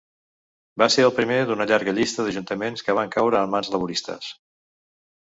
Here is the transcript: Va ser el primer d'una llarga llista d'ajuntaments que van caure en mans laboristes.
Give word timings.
Va 0.81 0.87
ser 0.93 1.05
el 1.07 1.13
primer 1.17 1.37
d'una 1.51 1.69
llarga 1.73 1.95
llista 1.99 2.27
d'ajuntaments 2.31 2.89
que 2.89 2.99
van 3.03 3.15
caure 3.19 3.45
en 3.47 3.57
mans 3.57 3.73
laboristes. 3.79 4.37